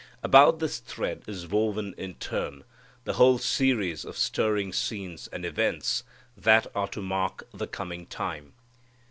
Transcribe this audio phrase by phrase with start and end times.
[0.23, 2.63] About this thread is woven in turn
[3.03, 6.03] the whole series of stirring scenes and events
[6.35, 8.53] that are to mark the coming time.